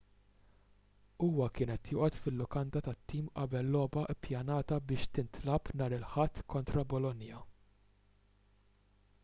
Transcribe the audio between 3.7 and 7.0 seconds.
logħba ppjanata biex tintlagħab nhar il-ħadd kontra